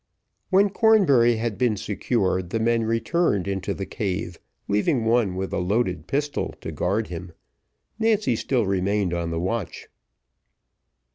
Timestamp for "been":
1.59-1.77